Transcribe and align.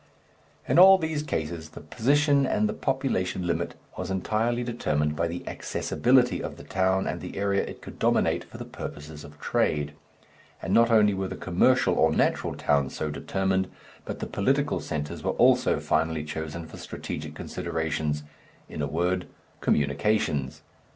In 0.67 0.79
all 0.79 0.97
these 0.97 1.21
cases 1.21 1.69
the 1.69 1.79
position 1.79 2.47
and 2.47 2.67
the 2.67 2.73
population 2.73 3.45
limit 3.45 3.75
was 3.95 4.09
entirely 4.09 4.63
determined 4.63 5.15
by 5.15 5.27
the 5.27 5.47
accessibility 5.47 6.41
of 6.41 6.57
the 6.57 6.63
town 6.63 7.05
and 7.05 7.21
the 7.21 7.37
area 7.37 7.63
it 7.63 7.83
could 7.83 7.99
dominate 7.99 8.43
for 8.43 8.57
the 8.57 8.65
purposes 8.65 9.23
of 9.23 9.39
trade. 9.39 9.93
And 10.59 10.73
not 10.73 10.89
only 10.89 11.13
were 11.13 11.27
the 11.27 11.35
commercial 11.35 11.93
or 11.93 12.11
natural 12.11 12.55
towns 12.55 12.95
so 12.95 13.11
determined, 13.11 13.69
but 14.03 14.17
the 14.17 14.25
political 14.25 14.79
centres 14.79 15.21
were 15.21 15.33
also 15.33 15.79
finally 15.79 16.23
chosen 16.23 16.65
for 16.65 16.77
strategic 16.77 17.35
considerations, 17.35 18.23
in 18.67 18.81
a 18.81 18.87
word 18.87 19.27
communications. 19.59 20.63